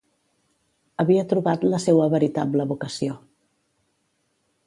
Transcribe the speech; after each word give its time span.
Havia 1.03 1.25
trobat 1.33 1.67
la 1.73 1.81
seua 1.83 2.07
veritable 2.15 2.67
vocació. 2.73 3.21